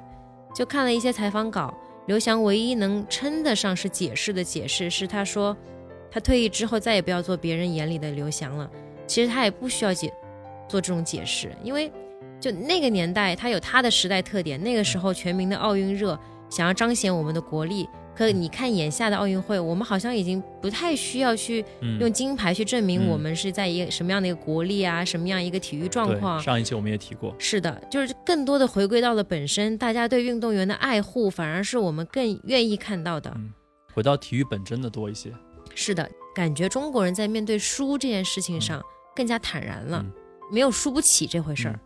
[0.55, 1.71] 就看了一些采访稿，
[2.07, 5.55] 刘翔唯一能称得上是解释的解释是，他说
[6.09, 8.67] 他退役之后再也不要做别人眼里的刘翔了。
[9.05, 10.11] 其实他也不需要解
[10.67, 11.91] 做这种解释，因为
[12.41, 14.61] 就那个年代，它有它的时代特点。
[14.61, 26.41] 那个时候全民的奥运热，想要彰显我们的国力，可你看眼下的奥运会，我们好像已经不太需要去嗯，用金牌去证明嗯我们是在一个什么样的一个国力啊，什么样一个体育状况。
[26.41, 33.31] 上一期我们也提过，是的，就是更多的回归到了本身，大家对运动员的爱护，反而是我们更愿意看到的。
[33.35, 33.53] 嗯
[33.93, 35.29] 回到体育本真的多一些。
[35.75, 38.81] 是的，感觉中国人在面对输这件事情上
[39.15, 40.11] 更加坦然了，嗯
[40.51, 41.79] 没有输不起这回事儿。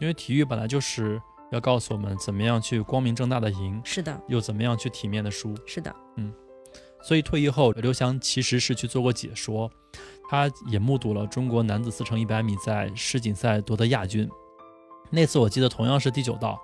[0.00, 1.20] 因为体育本来就是
[1.52, 5.54] 要告诉我们怎么样去光明正大的赢，是的，又怎么样去体面的输。
[5.66, 6.32] 是的，嗯
[7.02, 9.70] 所以退役后，刘翔其实是去做过解说，
[10.28, 14.28] 他也目睹了中国男子四乘一百米在世锦赛夺得亚军。
[15.10, 16.60] 那次我记得同样是第九道，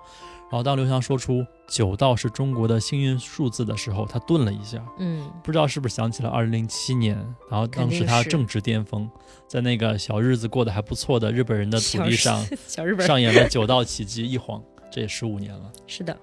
[0.49, 7.17] 然后当刘翔说出九道是中国的幸运数字的时候，他顿了一下，嗯，不知道是不是想起了二零零七年，
[7.49, 9.09] 然后当时他正值巅峰，
[9.47, 15.71] 在那个小日子过得还不错的日本人的土地上小日 本上演了九道奇迹，一晃这也十五年了。
[15.85, 16.17] 是的，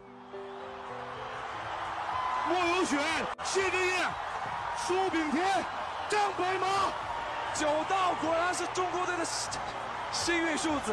[2.49, 2.97] 莫有雪、
[3.45, 3.95] 谢震业、
[4.87, 5.45] 苏炳添、
[6.09, 6.69] 张北萌。
[7.55, 9.25] 九道果然是中国队的
[10.11, 10.93] 幸运数字。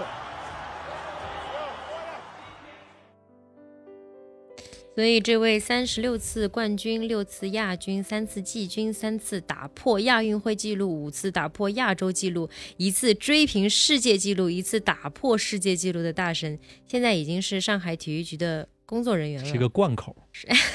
[4.94, 19.48] 所以这位三十六次冠军、六次亚军、三次季军、三次打破亚运会纪录、五次打破亚洲纪录、一次追平世界纪录、一次打破世界纪录的大神，现在已经是上海体育局的工作人员了。
[19.48, 20.14] 是一个贯口，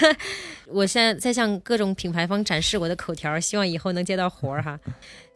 [0.69, 4.81] 我现在在向各种品牌方展示我的口条，希望以后能接到活儿哈。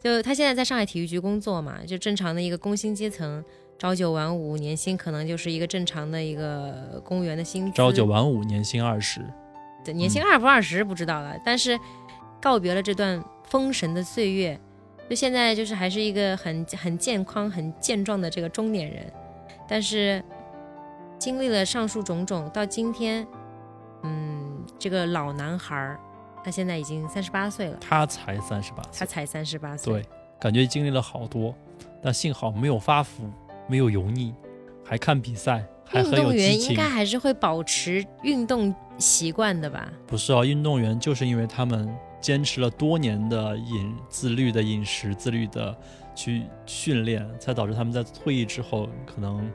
[0.03, 3.43] 就他现在在上海体育局工作嘛，就正常的一个工薪阶层，
[3.81, 7.75] 朝九晚五，年薪可能就是一个正常的一个公务员的薪资。
[7.75, 9.19] 朝九晚五，年薪二十。
[9.83, 11.75] 对，年薪二不二十不知道了，但是
[12.39, 14.55] 告别了这段封神的岁月，
[15.09, 19.11] 就现在就是还是一个很很健康、很健壮的这个中年人，
[19.67, 20.23] 但是
[21.17, 23.25] 经历了上述种种，到今天，
[24.03, 25.99] 嗯，这个老男孩儿，
[26.43, 30.05] 他现在已经三十八岁了，他才三十八岁，他才三十八岁，对，
[30.39, 31.55] 感觉经历了好多，
[31.99, 33.23] 但幸好没有发福，
[33.71, 34.33] 没有油腻，
[34.83, 36.59] 还看比赛，还运很有动员。
[36.59, 39.89] 应该还是会保持运动习惯的吧？
[40.05, 45.73] 不是啊，运动员就是因为他们坚持了多年的饮自律的饮食、自律的
[46.13, 49.49] 去训练，才导致他们在退役之后可能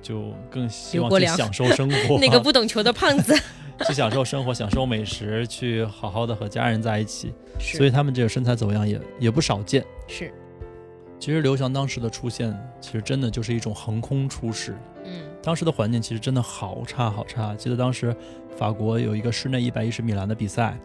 [0.00, 3.38] 就更希望去享受生活， 那个不懂球的胖子，
[3.86, 7.34] 去享受生活、享受美食，去好好的和家人在一起。
[7.58, 9.84] 所以他们这个身材走样也也不少见。
[10.06, 10.32] 是，
[11.18, 14.76] 其实刘翔当时的出现，其实真的就是一种横空出世。
[15.04, 17.54] 嗯当时的环境其实真的好差好差。
[17.54, 18.14] 记得当时
[18.56, 20.78] 法国有一个室内一百一十米栏的比赛，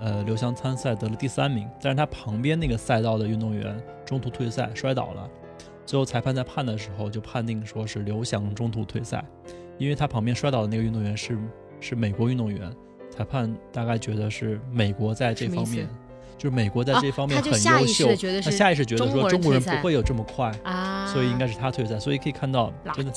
[0.00, 5.28] 呃，刘翔参赛得了第三名，但是他旁边那个赛道的运动员中途退赛摔倒了，
[5.86, 9.24] 最后裁判在判的时候就判定说是刘翔中途退赛，
[9.76, 11.38] 因为他旁边摔倒的那个运动员是
[11.78, 12.72] 是美国运动员，
[13.10, 15.88] 裁判大概觉得是美国在这方面。
[16.38, 18.08] 就是美国在啊这方面很优秀
[18.42, 23.12] 他下意识觉得说中国人不会有这么快，啊，所以应该是他退赛，所以可以看到真的。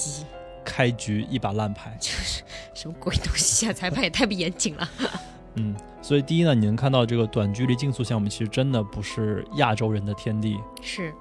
[0.64, 1.98] 开局一把烂牌。
[2.00, 2.44] 就是
[2.76, 3.74] 什么鬼东西啊！
[3.74, 4.90] 裁判也太不严谨了。
[5.56, 10.60] 嗯，所以第一呢，你能看到这个短距离竞速项目其实真的不是亚洲人的天地。
[10.80, 11.12] 是，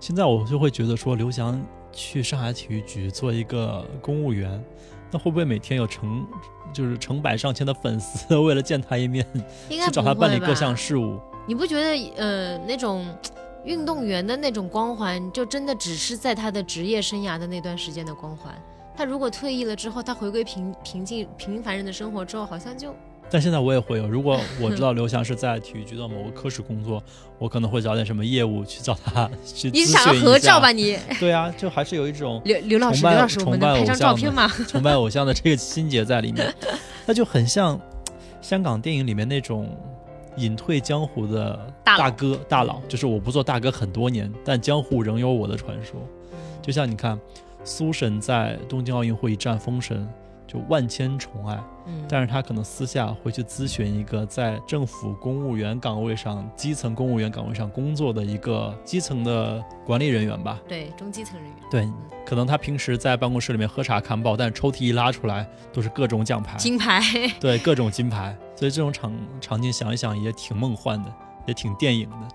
[0.00, 4.64] 现在我就会觉得说，刘翔去上海体育局做一个公务员，
[5.12, 6.26] 那会不会每天有成
[6.72, 9.26] 就是成百上千的粉丝 为了见他一面，
[9.68, 11.20] 去找他办理各项事务？
[11.46, 13.06] 你不觉得呃那种
[13.64, 18.52] 运动员的那种光环，就真的只是在他的职业生涯的那段时间的光环？
[18.96, 22.94] 他如果退役了之后，他回归平平静平凡人的生活之后，好像就
[23.28, 27.02] 但现在我也会有，如果 我知道刘翔是在体育局的某个科室工作，
[27.38, 30.70] 我可能会找点什么业务去找他去你想要合照吧？
[30.70, 34.48] 你 对啊，就还是有一种刘刘老师，刘老师，我们崇拜能拍张照片吗？
[34.68, 36.54] 崇拜偶像的这个心结在里面，
[37.04, 37.78] 那就很像
[38.40, 39.68] 香港电影里面那种
[40.36, 46.00] 隐退江湖的大哥大佬，就是我不做大哥很多年，但江湖仍有我的传说。
[46.62, 47.18] 就像你看，
[47.64, 50.06] 苏神在东京奥运会一战封神，
[50.46, 60.60] 就万千宠爱，嗯，但是他可能私下会去咨询一个在政府公务员岗位上、基层公务员岗位上工作的一个基层的管理人员吧。
[60.68, 61.88] 对中基层人员，对，
[62.24, 67.00] 可能他平时在办公室里面喝茶看报，但是抽屉一拉出来都是各种奖牌，金牌，
[67.40, 68.36] 对，各种金牌。
[68.54, 71.12] 所以这种场场景想一想也挺梦幻的，
[71.46, 72.28] 也挺电影的，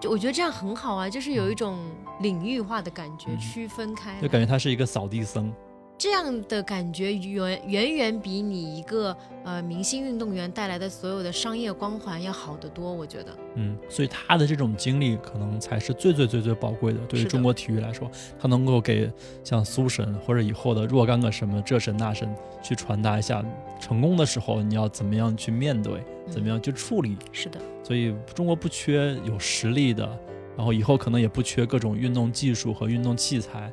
[0.00, 1.78] 就我觉得这样很好啊，就是有一种
[2.20, 3.38] 领域化的感觉，嗯。
[3.38, 4.20] 区分开。
[4.20, 5.52] 就感觉他是一个扫地僧，
[6.00, 13.36] 这样的感觉远远远比你一个呃明星运动员带来的所有的商业光环要好得多，我觉得。
[13.56, 16.98] 嗯，所以他的这种经历可能才是最最最最宝贵的。
[17.00, 18.10] 对于中国体育来说，
[18.40, 19.12] 他能够给
[19.44, 23.44] 像苏神或者以后的若干个什么这神那神去传达一下，
[23.78, 27.14] 成功的时候你要怎么样去面对，怎么样去处理。
[27.30, 30.08] 是的，所以中国不缺有实力的，
[30.56, 33.70] 然后以后可能也不缺各种运动技术和运动器材，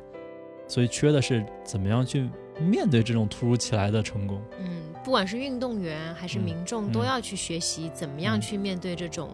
[0.68, 2.28] 所以缺的是怎么样去
[2.60, 4.40] 面对这种突如其来的成功。
[4.60, 9.30] 嗯，不管是运动员还是嗯民众，嗯都要去学习怎么样嗯去面对这种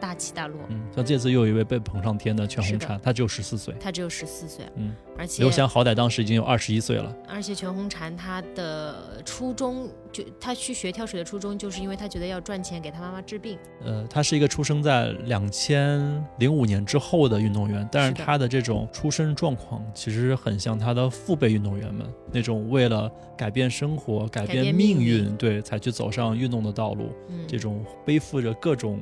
[0.00, 0.56] 大起大落。
[0.68, 3.74] 嗯，像这次又有一位被捧上天的全红婵，她只有十四岁。
[3.78, 7.14] 她只有十四岁，嗯，而且刘翔好歹当时已经有二十一岁了。
[7.28, 13.58] 而且全红婵她的初衷就她去学跳水的初衷，就是因为她觉得要赚钱给她妈妈治病。
[13.84, 27.10] 呃，他是一个出生在两千零五年之后的运动员，但是她的他的这种出身状况其实很像他的父辈运动员们那种为了改变生活、改变变命命运运，对，才去走上运动的道路。
[27.28, 29.00] 嗯，这种背负着各种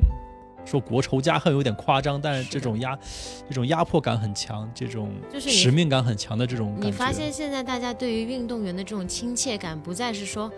[0.67, 2.99] 说国仇家恨有点夸张，但是这种压
[3.49, 6.87] 这种压迫感很强，这种就是使命感很强的这种感觉。
[6.87, 10.51] 你发现现在大家对于运动员的这种亲切感，不再是说，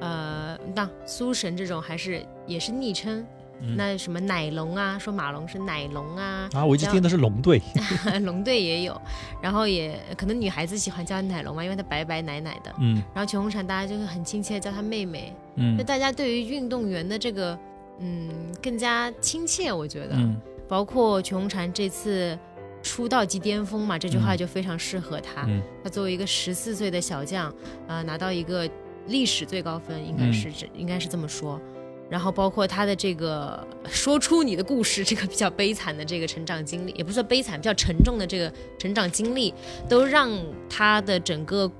[0.00, 3.26] 呃，那苏神这种还是也是昵称，
[3.60, 7.60] 嗯那什么奶龙啊，说马龙是奶龙啊，啊，我一直听的是龙队，
[8.22, 9.00] 龙队也有，
[9.40, 12.72] 然后也可能女孩子喜欢叫奶龙嘛，因为她白白奶奶的。
[12.78, 17.58] 嗯然后全红婵大家就是很亲切地叫她妹妹，嗯就大家对于运动员的这个
[18.02, 18.28] 嗯
[18.62, 20.14] 更加亲切，我觉得。
[20.16, 22.38] 嗯包括全红婵这次
[22.82, 25.44] 出道即巅峰嘛，这句话嗯就非常适合他。
[25.46, 27.54] 嗯她作为一个十四岁的小将，
[27.86, 28.66] 啊、拿到一个
[29.06, 31.60] 历史最高分，应该是这、应该是这么说。
[32.08, 39.52] 然后包括他的这个 说出你的故事，这个比较悲惨的这个成长经历，也不是说悲惨，比较沉重的这个 成长经历，
[39.90, 40.30] 都让
[40.70, 41.70] 他的整个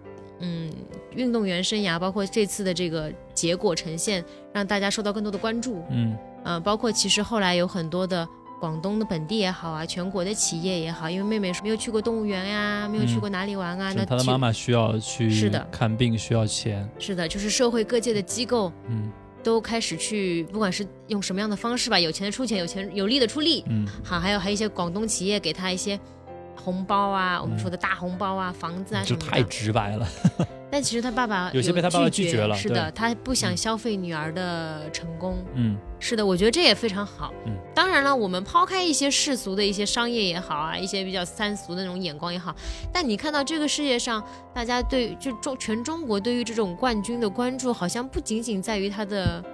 [0.40, 0.70] 嗯
[1.14, 5.82] 运动员生涯，包括这次的这个结果呈现，让大家受到更多的关注。
[5.90, 8.28] 嗯呃，包括其实后来有很多的
[8.60, 19.10] 广东的本地也好啊，全国的企业也好，因为妹妹没有去过动物园呀、没有去嗯过哪里玩啊，是那去他的妈妈需要去是的看病，需要钱，是的，就是社会各界的机构嗯
[19.42, 25.98] 都开始去，不管是用什么样的方式吧，有钱的出钱，有钱有力的出力，嗯好，还有还有一些广东企业给他一些
[26.56, 29.42] 红包啊，我们说的大红包啊，房子啊什么嗯就太。
[29.42, 30.08] 直白了。
[30.72, 35.36] 但其实他爸爸有些被他爸爸拒拒绝了是的，他不想嗯消费女儿的成功。
[35.54, 37.30] 嗯是的，我觉得这也非常好。
[37.44, 42.56] 嗯，当然了，我们抛开一些世俗的一些商业也好啊，一些比较三俗的那种眼光也好，
[42.90, 49.44] 但你看到这个世界上，大家对就中全中国对于这种冠军的关注，好像不仅仅在于他的，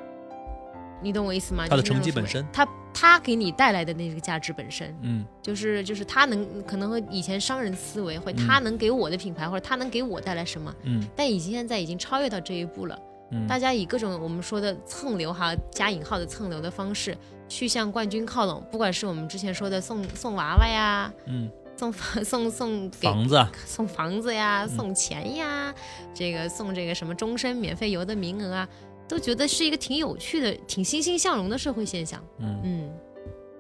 [1.03, 1.67] 你懂我意思吗？
[1.69, 2.47] 他的成绩本身。
[2.53, 5.25] 他他给你带来的那个价值本身，嗯。
[5.43, 12.99] 就是就是他能可能和以前商人思维，或他能给我的品牌，或者他能给我带来什么，嗯但已经现在已经超越到这一步了。
[13.31, 17.17] 嗯，大家以各种我们说的蹭流哈加引号的蹭流的方式
[17.49, 21.51] 去向冠军靠拢，不管是我们之前说的送送娃娃呀，嗯。
[21.79, 23.49] 送房送送给房子啊。
[23.65, 24.69] 送房子呀，嗯。
[24.69, 25.73] 送钱呀，
[26.13, 28.69] 这个送这个什么终身免费游的名额啊，
[29.09, 32.23] 都觉得是一个挺有趣的、挺欣欣向荣的社会现象。
[32.39, 32.91] 嗯，嗯，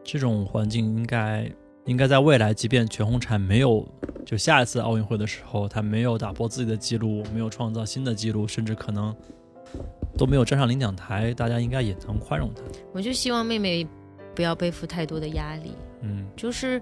[0.04, 1.50] 这种环境应该
[1.86, 3.86] 应该在未来，即便全红婵没有
[4.26, 9.14] 就下一次奥运会的时候，她没有打破自己的记录，没有创造新的记录，甚至可能
[10.16, 12.62] 都没有站上领奖台，大家应该也能宽容她。
[12.92, 13.86] 我就希望妹妹
[14.34, 16.80] 不要背负太多的压力，嗯就是。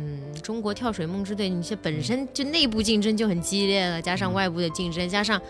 [0.00, 5.40] 嗯，中国跳水梦之队，你这本身就内部竞争就很激烈了，加上嗯外部的竞争，加上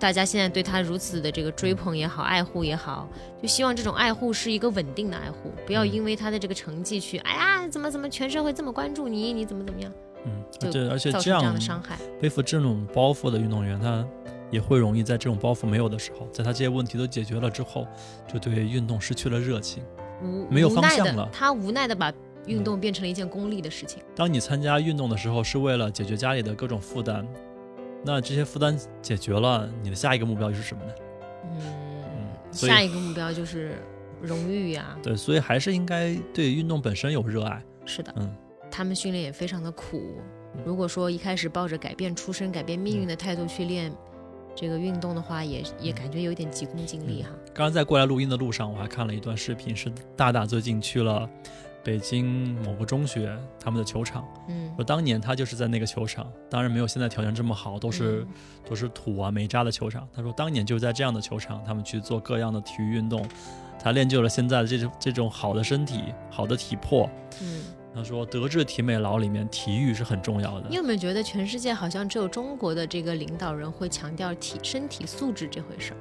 [0.00, 3.06] 大家现在对他如此的这个追捧也好，爱护也好，
[3.40, 9.92] 就希望这种爱护是一个稳定的爱护，不要嗯因为他的这个成绩去，哎呀，怎么怎么全社会这么关注你，你怎么怎么样，
[10.24, 11.98] 嗯，对而且这样的伤害。
[12.18, 14.02] 背负这种包袱的运动员，他
[14.50, 17.86] 也会容易在这种包袱没有的时候，在他这些问题都解决了之后，
[18.26, 19.82] 就对运动失去了热情。
[20.22, 22.12] 无没有方向了他无奈的把
[22.46, 24.02] 运动变成了一件功利的事情。
[24.14, 27.26] 当你参加运动的时候，是为了解决家里的各种负担，
[28.04, 30.92] 那这些负担解决了，你的下一个目标又是什么呢？
[31.44, 33.74] 嗯，下一个目标就是
[34.20, 37.62] 荣誉呀、对，所以还是应该对运动本身有热爱。
[37.84, 38.34] 是的，嗯
[38.70, 40.16] 他们训练也非常的苦
[40.54, 40.62] 嗯。
[40.64, 43.92] 如果说一开始抱着改变出身、改变命运的态度去练
[44.54, 47.30] 这个运动的话，也也感觉有点急功近利哈。
[47.46, 51.28] 刚刚在过来录音的路上，我还看了一段视频，是大大最近去了
[51.82, 54.26] 北京某个中学他们的球场。
[54.48, 58.28] 嗯说当年他就是在那个球场，当然没有现在条件这么好，都是、嗯
[58.68, 60.08] 都是土啊煤渣的球场。
[60.14, 63.26] 他说当年就是在这样的球场，他们去做各样的体育运动，
[63.78, 67.08] 他练就了现在的这种这种好的身体、好的体魄。
[67.42, 67.62] 嗯
[67.92, 70.76] 他说，德智体美劳里面体育是很重要的你。
[70.76, 75.98] 有没有觉得全世界好像只有中国的这个领导人会强调体身体素质这回事儿？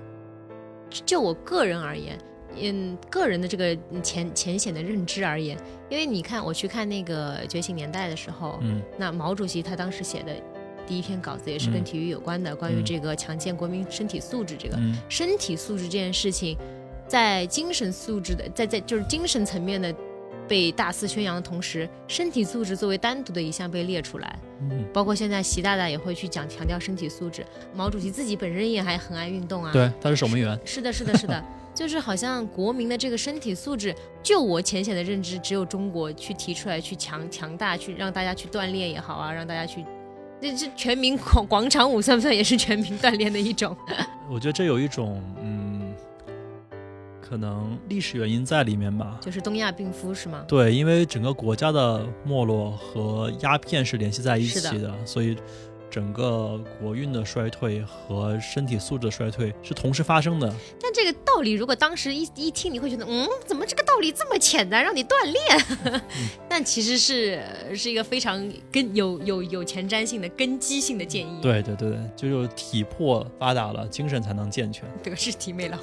[1.03, 2.15] 就我个人而言，
[2.55, 5.57] 嗯，个人的这个浅浅显的认知而言，
[5.89, 10.33] 因为你看我去看那个《觉醒年代》的时候，嗯那毛主席他当时写的
[10.87, 14.75] 第一篇稿子也是跟嗯体育有关的，关于嗯这个强健国民身体素质这个。
[14.77, 16.57] 嗯身体素质这件事情，
[17.07, 19.93] 在精神素质的，在在就是精神层面的
[20.47, 24.39] 被大肆宣扬的同时，身体素质作为单独的一项被列出来。
[24.61, 30.59] 嗯，包括现在习大大也会去讲强调身体素质，毛主席自己本身也还很爱运动啊。，对，他是守门员。
[30.65, 31.41] 是的，是的，是的，
[31.79, 39.85] 就是好像国民的这个身体素质，就我浅显的认知，只有中国去提出来去强强大，去让大家去锻炼也好啊，让大家去。
[40.41, 43.73] 这这全民广广场舞算不算也是全民锻炼的一种？
[44.29, 45.93] 我觉得这有一种嗯，
[47.21, 49.17] 可能历史原因在里面吧。
[49.21, 50.43] 就是东亚病夫是吗？
[50.49, 55.37] 对，因为整个国家的没落和鸦片是联系在一起的，所以
[55.89, 60.53] 整个国运的衰退和身体素质的衰退是同时发生的。
[60.81, 66.01] 但这个道理，如果当时一一听，你会觉得，嗯，怎么这个道理这么简单，让你锻炼？
[66.47, 67.43] 但其实是
[67.75, 74.83] 是一个非常根有有有前瞻性的根基性的建议。，对对对对，就是体魄发达了，精神才能健全。
[75.03, 75.77] 德智体美劳。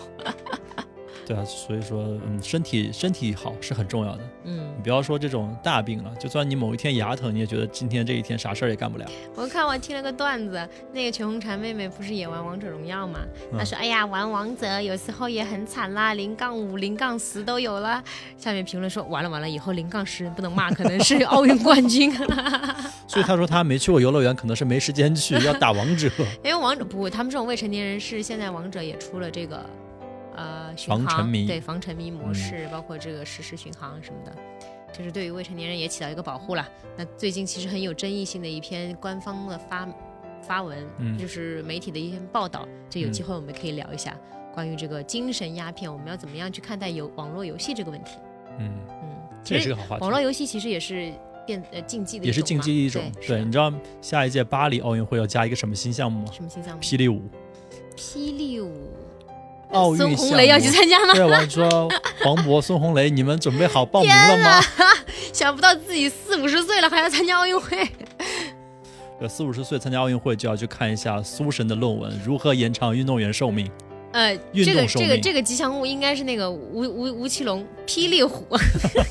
[1.27, 4.23] 对啊，所以说，嗯，身体身体好是很重要的。
[4.45, 9.05] 嗯你，不要说这种大病了，就算你某一天牙疼，你也觉得今天这一天啥事儿也干不了。
[9.35, 13.19] 我看我听了个段子，那个全红婵妹妹不是也玩王者荣耀嘛？
[13.51, 18.01] 嗯她说：“哎呀，玩王者有时候也很惨啦，零杠五、零杠十都有了。”
[18.39, 22.13] 下面评论说：“完了完了，以后零杠十不能骂，可能是奥运冠军。
[23.09, 26.09] ”所以他说他没去过游乐园，可能是没时间去，要打王者。
[26.45, 29.65] 因为王者不，他们这种未成年人是现在王者也出了这个
[30.37, 34.33] 呃巡航，防沉迷对防沉迷模式，包括这个实时巡航什么的，
[34.93, 36.69] 就是对于未成年人也起到一个保护了。
[36.97, 39.89] 那最近其实很有争议性的一篇官方的发
[40.43, 44.17] 发文，嗯就是媒体的一篇报道，就有嗯机会我们可以聊一下。
[44.55, 48.13] 关于这个精神鸦片，我们要怎么样去看待游网络游戏这个问题？
[48.59, 49.09] 嗯，嗯，
[49.45, 50.03] 这也是个好话题。
[50.03, 51.13] 网络游戏其实也是
[51.47, 53.03] 电呃竞技的一也是竞技一种。
[53.17, 53.71] 对，对你知道
[54.01, 56.33] 下一届巴黎奥运会要加一个什么新项目吗？
[56.33, 56.83] 什么新项目？
[56.83, 57.23] 霹雳舞。
[57.97, 58.89] 霹雳舞，
[59.73, 61.15] 奥运孙红雷要去参加吗？
[61.15, 61.89] 对，我说
[62.23, 64.61] 黄渤、孙红雷，你们准备好报名了吗？
[65.33, 67.89] 想不到自己四五十岁了还要参加奥运会。
[69.19, 73.71] 对，四五十岁参加奥运会就要去看一下苏神的论文，如何延长运动员寿命。
[74.13, 78.47] 呃，运这个动寿命这个这个吉祥物应该是那个吴吴吴奇隆霹雳虎，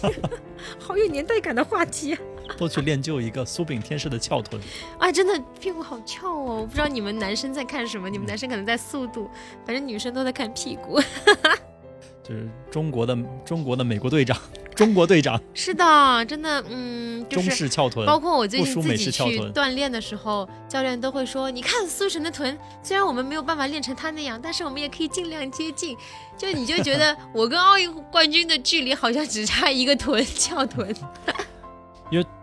[0.80, 2.20] 好有年代感的话题啊！
[2.58, 4.62] 都去练就一个苏炳添式的翘臀。
[5.00, 6.60] 哎，真的屁股好翘哦！
[6.62, 9.30] 我不知道你们男生在看什么，你们男生可能在速度，
[9.66, 11.00] 反正女生都在看屁股。
[12.28, 13.16] 就是中国的
[13.46, 14.36] 中国的美国队长，
[14.76, 25.96] 中国队长，是的，真的，嗯，就中式翘臀，包括我最近自己去锻炼的时候，教练都会说：“你看苏神的臀，虽然我们没有办法练成他那样，但是我们也可以尽量接近。”
[26.36, 30.94] 就你就觉得我跟奥运冠军的距离好像只差一个臀翘臀。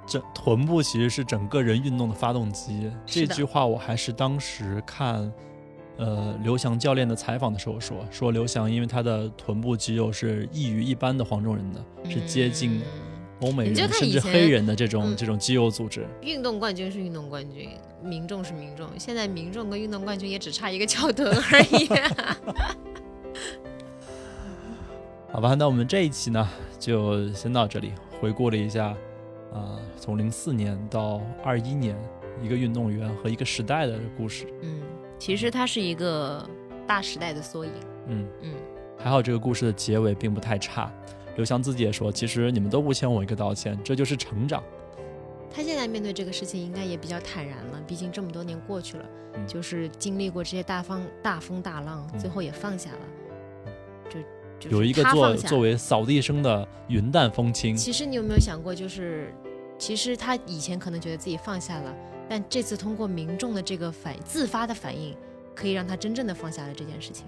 [0.07, 2.91] 整臀部其实是整个人运动的发动机。
[3.07, 5.33] 这句话我还是当时看，
[5.97, 12.83] 呃，刘翔教练的采访的时候说，说刘翔因为他的臀部肌肉是异于一般的黄种人的，是接近嗯
[13.41, 16.07] 欧美人甚至黑人的这种、嗯这种肌肉组织。
[16.21, 17.71] 运动冠军是运动冠军，
[18.03, 18.89] 民众是民众。
[18.99, 21.89] 现在民众跟运动冠军也只差一个翘臀而已。
[25.33, 26.49] 好吧，那我们这一期呢
[26.79, 28.95] 就先到这里，回顾了一下，
[29.53, 31.97] 啊、从零四年到二一年，
[32.43, 34.47] 一个运动员和一个时代的故事。
[34.63, 34.81] 嗯，
[35.19, 36.49] 其实它是一个
[36.87, 37.73] 大时代的缩影。
[38.09, 38.55] 嗯，嗯，
[38.99, 40.93] 还好这个故事的结尾并不太差。
[41.37, 44.63] 刘翔自己也说，其实你们都不欠我一个道歉，这就是成长。
[45.55, 52.99] 他现在面对这个事情应该也比较坦然了，毕竟这么多年过去了，嗯就是经历过这些大风大风大浪，嗯最后也放下了。
[54.09, 54.21] 就
[54.59, 59.35] 就是有一个作作为扫地僧的云淡风轻，其实你有没有想过，就是
[59.83, 61.93] 其实他以前可能觉得自己放下了，
[62.29, 65.13] 但这次通过民众的这个反自发的反应，
[65.57, 67.27] 可以让他真正的放下了这件事情。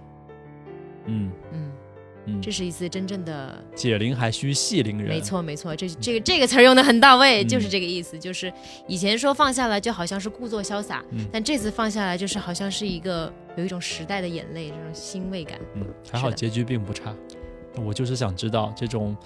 [1.07, 1.73] 嗯嗯，
[2.27, 5.09] 嗯，这是一次真正的，解铃还须系铃人。
[5.09, 8.17] 没，错没错，这这个这个词儿用的很到位，嗯就是这个意思。
[8.17, 8.53] 就是
[8.87, 15.59] 以前说放下了，就好像是故作潇洒，嗯但这次放下来，就是好像是一个有一种时代的眼泪，这种欣慰感。
[15.75, 17.13] 嗯，还好结局并不差。
[17.85, 19.17] 我就是想知道，这种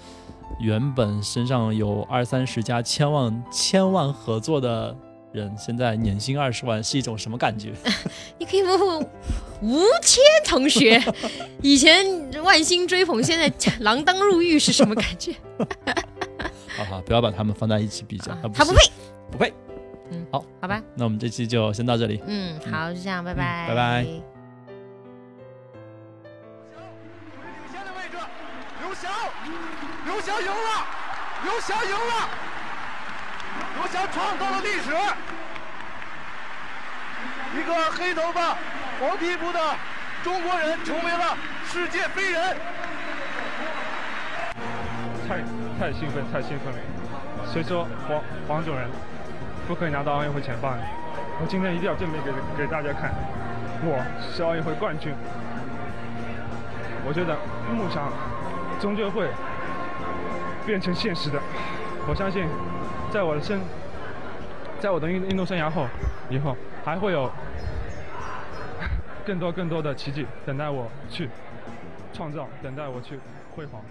[0.59, 4.95] 原本身上有二三十家千万千万合作的
[5.31, 7.71] 人，现在年薪二十万是一种什么感觉？
[8.39, 9.09] 你可以问问
[9.61, 11.01] 吴谦同学，
[11.61, 12.05] 以前
[12.43, 15.33] 万星追捧，现在锒铛入狱是什么感觉？
[16.77, 18.79] 好好，不要把他们放在一起比较，他不配。
[19.31, 19.53] 不配。
[20.11, 22.19] 嗯，好，好吧，那我们这期就先到这里。
[22.25, 24.38] 嗯，好，就这样，拜拜，拜拜
[30.19, 30.85] 刘翔赢了，
[31.45, 32.29] 刘翔赢了，
[33.77, 34.91] 刘翔创造了历史，
[37.57, 38.57] 一个黑头发、
[38.99, 39.59] 黄皮肤的
[40.21, 42.57] 中国人成为了世界飞人。
[45.25, 45.37] 太
[45.79, 46.79] 太兴奋，太兴奋了！
[47.49, 48.89] 谁说黄黄种人
[49.69, 50.83] 不可以拿到奥运会前八呢？
[51.39, 53.13] 我今天一定要证明给给大家看，
[53.83, 54.03] 我
[54.35, 55.15] 是奥运会冠军。
[57.07, 57.37] 我觉得
[57.73, 58.11] 梦想
[58.81, 59.29] 终究会
[60.69, 61.39] 变成现实的。
[62.07, 62.45] 我相信，
[63.11, 63.59] 在我的生，
[64.79, 65.87] 在我的运运动生涯后，
[66.29, 66.55] 以后
[66.85, 67.27] 还会有
[69.25, 71.27] 更多更多的奇迹等待我去
[72.13, 73.19] 创造，等待我去
[73.55, 73.81] 辉煌。